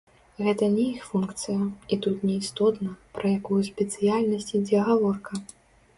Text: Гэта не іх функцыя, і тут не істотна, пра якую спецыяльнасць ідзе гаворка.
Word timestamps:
Гэта 0.45 0.69
не 0.75 0.85
іх 0.93 1.03
функцыя, 1.09 1.67
і 1.93 1.99
тут 2.07 2.25
не 2.29 2.39
істотна, 2.45 2.95
пра 3.19 3.25
якую 3.39 3.61
спецыяльнасць 3.71 4.53
ідзе 4.61 4.79
гаворка. 4.89 5.33